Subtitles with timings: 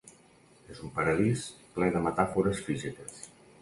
[0.75, 1.45] És un Paradís
[1.77, 3.27] ple de metàfores físiques.